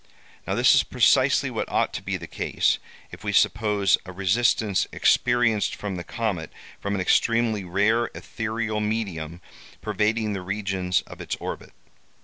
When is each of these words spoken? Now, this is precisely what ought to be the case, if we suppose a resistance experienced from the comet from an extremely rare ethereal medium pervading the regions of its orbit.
Now, 0.47 0.55
this 0.55 0.73
is 0.73 0.81
precisely 0.81 1.51
what 1.51 1.71
ought 1.71 1.93
to 1.93 2.01
be 2.01 2.17
the 2.17 2.25
case, 2.25 2.79
if 3.11 3.23
we 3.23 3.31
suppose 3.31 3.99
a 4.03 4.11
resistance 4.11 4.87
experienced 4.91 5.75
from 5.75 5.95
the 5.95 6.03
comet 6.03 6.51
from 6.79 6.95
an 6.95 7.01
extremely 7.01 7.63
rare 7.63 8.09
ethereal 8.15 8.79
medium 8.79 9.41
pervading 9.79 10.33
the 10.33 10.41
regions 10.41 11.01
of 11.03 11.21
its 11.21 11.35
orbit. 11.35 11.71